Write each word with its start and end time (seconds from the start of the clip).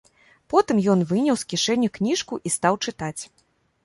Потым 0.51 0.79
ён 0.93 1.03
выняў 1.11 1.37
з 1.41 1.45
кішэні 1.53 1.89
кніжку 1.97 2.39
і 2.47 2.53
стаў 2.57 2.79
чытаць. 2.87 3.11